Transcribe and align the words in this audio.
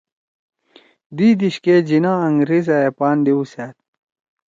دِیئی 1.15 1.33
دیِشکے 1.39 1.75
جناح 1.87 2.19
أنگریزا 2.27 2.77
ئے 2.83 2.89
پان 2.97 3.17
دیؤسأد 3.25 3.75